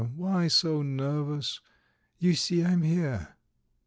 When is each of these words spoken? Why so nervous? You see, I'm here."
Why 0.15 0.47
so 0.47 0.81
nervous? 0.81 1.59
You 2.17 2.33
see, 2.33 2.63
I'm 2.65 2.81
here." 2.81 3.35